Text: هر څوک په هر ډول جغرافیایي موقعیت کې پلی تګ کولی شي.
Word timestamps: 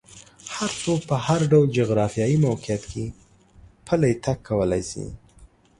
هر 0.55 0.71
څوک 0.83 0.99
په 1.09 1.15
هر 1.25 1.39
ډول 1.51 1.67
جغرافیایي 1.77 2.37
موقعیت 2.47 2.83
کې 2.91 3.05
پلی 3.87 4.13
تګ 4.25 4.37
کولی 4.47 4.81
شي. 4.89 5.05